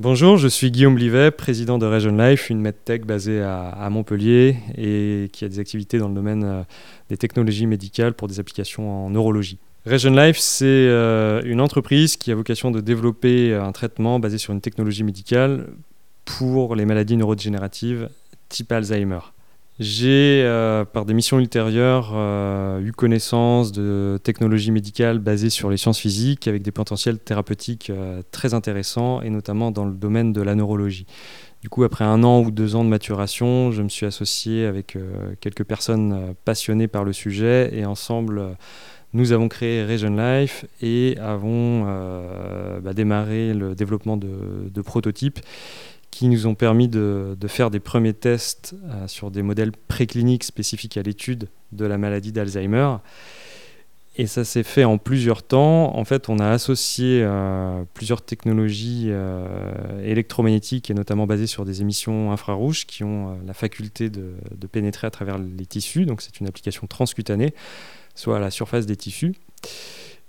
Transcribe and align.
Bonjour, 0.00 0.36
je 0.36 0.46
suis 0.46 0.70
Guillaume 0.70 0.96
Livet, 0.96 1.32
président 1.32 1.76
de 1.76 1.84
Region 1.84 2.16
Life, 2.16 2.50
une 2.50 2.60
medtech 2.60 3.04
basée 3.04 3.42
à, 3.42 3.88
Montpellier 3.90 4.56
et 4.76 5.28
qui 5.32 5.44
a 5.44 5.48
des 5.48 5.58
activités 5.58 5.98
dans 5.98 6.06
le 6.06 6.14
domaine 6.14 6.44
euh, 6.44 6.62
des 7.08 7.16
technologies 7.16 7.66
médicales 7.66 8.14
pour 8.14 8.28
des 8.28 8.38
applications 8.38 9.06
en 9.06 9.10
neurologie. 9.10 9.58
Region 9.86 10.12
Life, 10.12 10.38
c'est 10.38 10.66
euh, 10.66 11.42
une 11.44 11.60
entreprise 11.60 12.16
qui 12.16 12.30
a 12.30 12.36
vocation 12.36 12.70
de 12.70 12.80
développer 12.80 13.52
un 13.52 13.72
traitement 13.72 14.20
basé 14.20 14.38
sur 14.38 14.52
une 14.52 14.60
technologie 14.60 15.02
médicale 15.02 15.66
pour 16.24 16.76
les 16.76 16.84
maladies 16.84 17.16
neurodégénératives 17.16 18.08
type 18.48 18.70
Alzheimer. 18.70 19.18
J'ai, 19.78 20.42
euh, 20.42 20.84
par 20.84 21.04
des 21.04 21.14
missions 21.14 21.38
ultérieures, 21.38 22.10
euh, 22.12 22.80
eu 22.80 22.90
connaissance 22.90 23.70
de 23.70 24.18
technologies 24.24 24.72
médicales 24.72 25.20
basées 25.20 25.50
sur 25.50 25.70
les 25.70 25.76
sciences 25.76 26.00
physiques 26.00 26.48
avec 26.48 26.62
des 26.62 26.72
potentiels 26.72 27.20
thérapeutiques 27.20 27.90
euh, 27.90 28.22
très 28.32 28.54
intéressants 28.54 29.22
et 29.22 29.30
notamment 29.30 29.70
dans 29.70 29.84
le 29.84 29.94
domaine 29.94 30.32
de 30.32 30.42
la 30.42 30.56
neurologie. 30.56 31.06
Du 31.62 31.68
coup, 31.68 31.84
après 31.84 32.04
un 32.04 32.24
an 32.24 32.40
ou 32.40 32.50
deux 32.50 32.74
ans 32.74 32.82
de 32.82 32.88
maturation, 32.88 33.70
je 33.70 33.82
me 33.82 33.88
suis 33.88 34.06
associé 34.06 34.66
avec 34.66 34.96
quelques 35.40 35.64
personnes 35.64 36.34
passionnées 36.44 36.86
par 36.86 37.02
le 37.02 37.12
sujet 37.12 37.70
et 37.72 37.84
ensemble, 37.84 38.56
nous 39.12 39.32
avons 39.32 39.48
créé 39.48 39.84
Region 39.84 40.16
Life 40.16 40.66
et 40.82 41.16
avons 41.18 41.82
bah, 42.80 42.94
démarré 42.94 43.54
le 43.54 43.74
développement 43.74 44.16
de, 44.16 44.70
de 44.72 44.82
prototypes 44.82 45.40
qui 46.10 46.28
nous 46.28 46.46
ont 46.46 46.54
permis 46.54 46.88
de, 46.88 47.36
faire 47.46 47.70
des 47.70 47.80
premiers 47.80 48.14
tests 48.14 48.74
euh, 48.84 49.06
sur 49.06 49.30
des 49.30 49.42
modèles 49.42 49.72
précliniques 49.72 50.44
spécifiques 50.44 50.96
à 50.96 51.02
l'étude 51.02 51.48
de 51.72 51.84
la 51.84 51.98
maladie 51.98 52.32
d'Alzheimer. 52.32 52.96
Et 54.16 54.26
ça 54.26 54.44
s'est 54.44 54.64
fait 54.64 54.82
en 54.82 54.98
plusieurs 54.98 55.44
temps. 55.44 55.96
En 55.96 56.04
fait, 56.04 56.28
on 56.28 56.40
a 56.40 56.50
associé 56.50 57.20
euh, 57.22 57.84
plusieurs 57.94 58.22
technologies 58.22 59.06
euh, 59.10 59.46
électromagnétiques 60.04 60.90
et 60.90 60.94
notamment 60.94 61.28
basées 61.28 61.46
sur 61.46 61.64
des 61.64 61.82
émissions 61.82 62.32
infrarouges 62.32 62.84
qui 62.84 63.04
ont 63.04 63.38
la 63.46 63.54
faculté 63.54 64.10
de, 64.10 64.32
de, 64.56 64.66
pénétrer 64.66 65.06
à 65.06 65.10
travers 65.10 65.38
les 65.38 65.66
tissus. 65.66 66.04
Donc, 66.04 66.20
c'est 66.20 66.40
une 66.40 66.48
application 66.48 66.88
transcutanée, 66.88 67.54
soit 68.16 68.38
à 68.38 68.40
la 68.40 68.50
surface 68.50 68.86
des 68.86 68.96
tissus, 68.96 69.36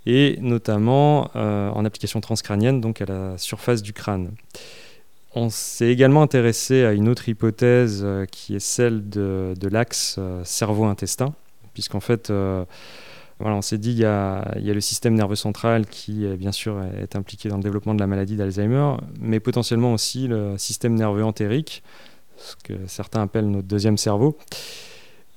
et 0.06 0.38
notamment 0.40 1.36
en 1.36 1.84
application 1.84 2.20
transcrânienne, 2.20 2.80
donc 2.80 3.00
à 3.00 3.06
la 3.06 3.38
surface 3.38 3.82
du 3.82 3.92
crâne. 3.92 4.30
On 5.34 5.48
s'est 5.48 5.88
également 5.88 6.22
intéressé 6.22 6.84
à 6.84 6.92
une 6.92 7.08
autre 7.08 7.28
hypothèse 7.28 8.00
euh, 8.04 8.26
qui 8.26 8.56
est 8.56 8.60
celle 8.60 9.08
de, 9.08 9.54
l'axe 9.70 10.16
euh, 10.18 10.42
cerveau-intestin, 10.44 11.34
puisqu'en 11.72 12.00
fait, 12.00 12.30
euh, 12.30 12.64
on 13.38 13.62
s'est 13.62 13.78
dit 13.78 13.90
qu'il 13.90 14.00
y, 14.00 14.04
a 14.04 14.44
le 14.56 14.80
système 14.80 15.14
nerveux 15.14 15.36
central 15.36 15.86
qui, 15.86 16.26
bien 16.36 16.52
sûr, 16.52 16.82
est 17.00 17.14
impliqué 17.16 17.48
dans 17.48 17.56
le 17.56 17.62
développement 17.62 17.94
de 17.94 18.00
la 18.00 18.06
maladie 18.06 18.36
d'Alzheimer, 18.36 18.96
mais 19.20 19.40
potentiellement 19.40 19.94
aussi 19.94 20.26
le 20.26 20.58
système 20.58 20.94
nerveux 20.94 21.24
entérique, 21.24 21.82
ce 22.36 22.54
que 22.62 22.74
certains 22.86 23.22
appellent 23.22 23.50
notre 23.50 23.68
deuxième 23.68 23.96
cerveau 23.96 24.36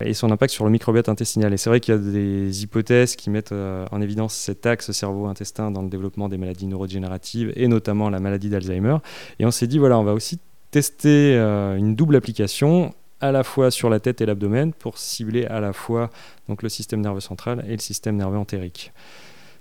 et 0.02 0.13
son 0.13 0.31
impact 0.31 0.53
sur 0.53 0.66
le 0.66 0.72
microbiote 0.72 1.09
intestinal. 1.09 1.53
Et 1.53 1.58
c'est 1.58 1.69
vrai 1.69 1.80
qu'il 1.80 1.94
y 1.94 1.97
a 1.97 1.99
des 1.99 2.63
hypothèses 2.63 3.16
qui 3.16 3.30
mettent 3.30 3.52
euh, 3.52 3.86
en 3.91 4.02
évidence 4.02 4.33
cet 4.33 4.66
axe 4.66 4.91
cerveau-intestin 4.91 5.72
dans 5.72 5.81
le 5.81 5.89
développement 5.89 6.30
des 6.30 6.38
maladies 6.38 6.67
neurodégénératives 6.67 7.53
et 7.55 7.67
notamment 7.67 8.09
la 8.09 8.19
maladie 8.19 8.50
d'Alzheimer. 8.50 8.97
Et 9.40 9.45
on 9.45 9.51
s'est 9.51 9.67
dit, 9.67 9.79
voilà, 9.79 9.97
on 10.00 10.03
va 10.03 10.13
aussi 10.13 10.40
tester 10.72 11.35
euh, 11.35 11.75
une 11.78 11.95
double 11.95 12.16
application 12.16 12.94
à 13.22 13.31
la 13.31 13.44
fois 13.44 13.72
sur 13.72 13.90
la 13.90 14.00
tête 14.00 14.19
et 14.22 14.25
l'abdomen 14.25 14.73
pour 14.73 14.97
cibler 14.97 15.45
à 15.45 15.59
la 15.59 15.72
fois 15.72 16.09
donc, 16.50 16.62
le 16.62 16.69
système 16.69 17.00
nerveux 17.00 17.22
central 17.22 17.63
et 17.67 17.72
le 17.72 17.81
système 17.81 18.17
nerveux 18.17 18.38
entérique 18.38 18.91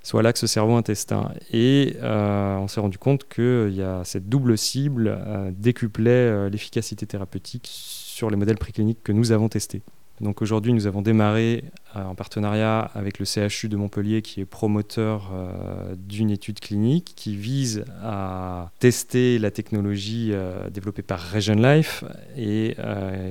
soit 0.05 0.21
l'axe 0.21 0.47
cerveau-intestin. 0.47 1.31
Et 1.53 1.95
euh, 2.03 2.57
on 2.57 2.67
s'est 2.67 2.81
rendu 2.81 2.99
compte 2.99 3.29
qu'il 3.29 3.73
y 3.73 3.83
a 3.83 4.03
cette 4.03 4.29
double 4.29 4.59
cible 4.59 5.17
décuplait 5.53 6.51
l'efficacité 6.51 7.07
thérapeutique 7.07 7.69
sur 7.71 8.29
les 8.29 8.37
modèles 8.37 8.59
précliniques 8.59 9.05
que 9.05 9.13
nous 9.13 9.31
avons 9.31 9.49
testés. 9.49 9.83
Donc 10.23 10.41
aujourd'hui, 10.41 10.73
nous 10.73 10.87
avons 10.87 11.03
démarré 11.03 11.65
euh, 11.97 12.05
en 12.05 12.15
partenariat 12.15 12.91
avec 12.95 13.19
le 13.19 13.25
CHU 13.25 13.69
de 13.69 13.77
Montpellier, 13.77 14.23
qui 14.23 14.41
est 14.41 14.45
promoteur 14.45 15.33
euh, 15.35 15.97
d'une 15.97 16.31
étude 16.31 16.61
clinique 16.61 17.13
qui 17.17 17.35
vise 17.35 17.85
à 18.01 18.71
tester 18.79 19.41
la 19.41 19.51
technologie 19.51 20.31
euh, 20.33 20.71
développée 20.71 21.03
par 21.03 21.33
Region 21.33 21.57
Life 21.57 22.05
et 22.37 22.77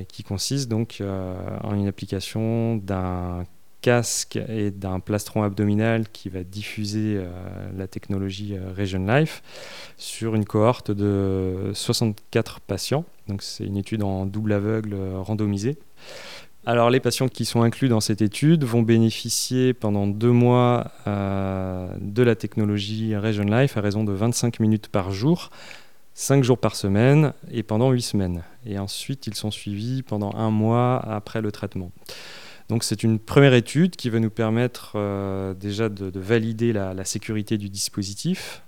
qui 0.09 0.23
consiste 0.23 0.69
donc 0.69 1.01
en 1.63 1.73
une 1.75 1.87
application 1.87 2.75
d'un 2.75 3.45
casque 3.81 4.37
et 4.49 4.69
d'un 4.69 4.99
plastron 4.99 5.43
abdominal 5.43 6.07
qui 6.09 6.29
va 6.29 6.43
diffuser 6.43 7.19
la 7.75 7.87
technologie 7.87 8.55
Region 8.77 9.05
Life 9.05 9.41
sur 9.97 10.35
une 10.35 10.45
cohorte 10.45 10.91
de 10.91 11.71
64 11.73 12.59
patients. 12.61 13.05
Donc 13.27 13.41
c'est 13.41 13.65
une 13.65 13.77
étude 13.77 14.03
en 14.03 14.25
double 14.25 14.53
aveugle 14.53 14.95
randomisée. 15.15 15.77
Alors 16.65 16.91
les 16.91 16.99
patients 16.99 17.27
qui 17.27 17.45
sont 17.45 17.63
inclus 17.63 17.89
dans 17.89 18.01
cette 18.01 18.21
étude 18.21 18.63
vont 18.65 18.83
bénéficier 18.83 19.73
pendant 19.73 20.05
deux 20.05 20.31
mois 20.31 20.91
euh, 21.07 21.91
de 21.99 22.21
la 22.21 22.35
technologie 22.35 23.15
Region 23.15 23.45
Life 23.45 23.77
à 23.77 23.81
raison 23.81 24.03
de 24.03 24.11
25 24.11 24.59
minutes 24.59 24.87
par 24.87 25.11
jour, 25.11 25.49
5 26.13 26.43
jours 26.43 26.59
par 26.59 26.75
semaine 26.75 27.33
et 27.51 27.63
pendant 27.63 27.89
8 27.89 28.01
semaines. 28.03 28.43
Et 28.67 28.77
ensuite 28.77 29.25
ils 29.25 29.33
sont 29.33 29.49
suivis 29.49 30.03
pendant 30.03 30.35
un 30.35 30.51
mois 30.51 30.97
après 30.99 31.41
le 31.41 31.51
traitement. 31.51 31.91
Donc 32.69 32.83
c'est 32.83 33.01
une 33.01 33.17
première 33.17 33.55
étude 33.55 33.95
qui 33.95 34.11
va 34.11 34.19
nous 34.19 34.29
permettre 34.29 34.93
euh, 34.97 35.55
déjà 35.55 35.89
de, 35.89 36.11
valider 36.19 36.73
la, 36.73 37.05
sécurité 37.05 37.57
du 37.57 37.69
dispositif, 37.69 38.61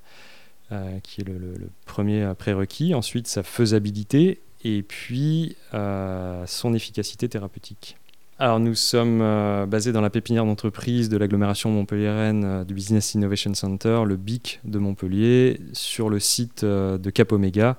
euh, 0.72 0.98
qui 1.04 1.22
est 1.22 1.26
le, 1.26 1.38
le 1.38 1.70
premier 1.86 2.34
prérequis, 2.36 2.96
ensuite 2.96 3.28
sa 3.28 3.44
faisabilité 3.44 4.42
et 4.64 4.84
puis 4.84 5.58
euh, 5.74 6.44
son 6.48 6.74
efficacité 6.74 7.28
thérapeutique. 7.30 7.98
Alors 8.40 8.60
nous 8.60 8.74
sommes 8.76 9.22
euh, 9.22 9.66
basés 9.66 9.92
dans 9.92 10.02
la 10.02 10.10
pépinière 10.10 10.46
d'entreprise 10.46 11.10
de 11.10 11.18
l'agglomération 11.18 11.70
montpelliéraine 11.70 12.44
euh, 12.44 12.64
du 12.64 12.74
Business 12.74 13.14
Innovation 13.14 13.54
Center, 13.54 14.04
le 14.06 14.18
BIC 14.18 14.60
de 14.64 14.80
Montpellier, 14.80 15.60
sur 15.74 16.10
le 16.10 16.20
site 16.20 16.66
de 16.66 17.10
Cap 17.10 17.32
Omega. 17.32 17.78